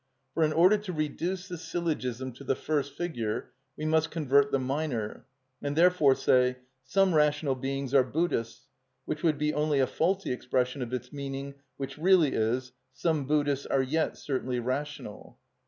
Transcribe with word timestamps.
For 0.33 0.43
in 0.43 0.51
order 0.51 0.79
to 0.79 0.91
reduce 0.93 1.47
the 1.47 1.59
syllogism 1.59 2.31
to 2.31 2.43
the 2.43 2.55
first 2.55 2.95
figure 2.97 3.51
we 3.77 3.85
must 3.85 4.09
convert 4.09 4.49
the 4.51 4.57
minor, 4.57 5.27
and 5.61 5.75
therefore 5.75 6.15
say: 6.15 6.55
"Some 6.83 7.13
rational 7.13 7.53
beings 7.53 7.93
are 7.93 8.03
Buddhists," 8.03 8.67
which 9.05 9.21
would 9.21 9.37
be 9.37 9.53
only 9.53 9.79
a 9.79 9.85
faulty 9.85 10.31
expression 10.31 10.81
of 10.81 10.91
its 10.91 11.13
meaning, 11.13 11.53
which 11.77 11.99
really 11.99 12.33
is: 12.33 12.71
"Some 12.93 13.27
Buddhists 13.27 13.67
are 13.67 13.83
yet 13.83 14.17
certainly 14.17 14.59
rational." 14.59 15.37